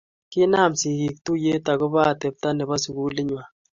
Kinam 0.31 0.71
sikiik 0.79 1.15
tuye 1.25 1.53
ak 1.69 1.77
kobo 1.79 1.97
atepta 2.11 2.47
nebo 2.53 2.75
sukulit 2.83 3.23
ngwang 3.27 3.49